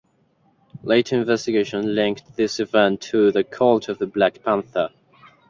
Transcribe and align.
Later 0.81 1.17
investigations 1.19 1.85
linked 1.85 2.35
this 2.35 2.59
event 2.59 3.01
to 3.01 3.31
the 3.31 3.43
Cult 3.43 3.87
of 3.87 3.99
the 3.99 4.07
Black 4.07 4.43
Panther. 4.43 4.89